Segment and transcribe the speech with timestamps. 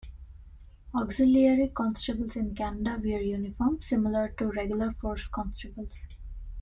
[0.95, 5.93] Auxiliary constables in Canada wear uniforms similar to regular force constables.